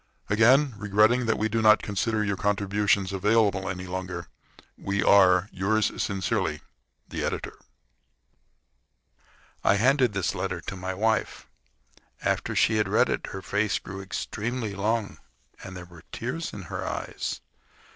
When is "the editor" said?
7.09-7.53